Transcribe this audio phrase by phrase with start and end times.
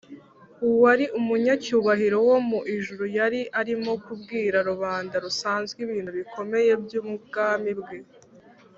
[0.67, 7.97] uwari umunyacyubahiro wo mu ijuru yari arimo kubwira rubanda rusanzwe ibintu bikomeye by’ubwami bwe